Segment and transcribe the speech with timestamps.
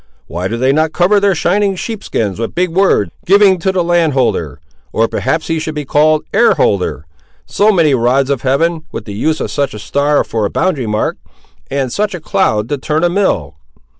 [0.25, 3.83] Why do they not cover their shining sheep skins with big words, giving to the
[3.83, 4.59] landholder,
[4.91, 7.05] or perhaps he should be called air holder,
[7.45, 10.87] so many rods of heaven, with the use of such a star for a boundary
[10.87, 11.17] mark,
[11.69, 13.57] and such a cloud to turn a mill?"